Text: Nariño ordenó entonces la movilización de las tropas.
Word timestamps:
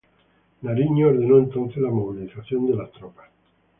Nariño 0.63 1.09
ordenó 1.09 1.37
entonces 1.37 1.77
la 1.77 1.91
movilización 1.91 2.65
de 2.65 2.73
las 2.75 2.91
tropas. 2.91 3.29